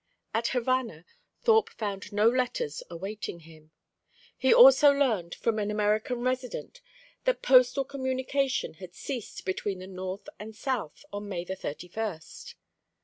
At 0.33 0.47
Havana, 0.47 1.05
Thorpe 1.43 1.69
found 1.69 2.11
no 2.11 2.27
letters 2.27 2.81
awaiting 2.89 3.41
him. 3.41 3.69
He 4.35 4.51
also 4.51 4.91
learned 4.91 5.35
from 5.35 5.59
an 5.59 5.69
American 5.69 6.21
resident 6.23 6.81
that 7.25 7.43
postal 7.43 7.83
communication 7.85 8.73
had 8.81 8.95
ceased 8.95 9.45
between 9.45 9.77
the 9.77 9.85
North 9.85 10.27
and 10.39 10.55
South 10.55 11.05
on 11.13 11.29
May 11.29 11.45
31st. 11.45 12.55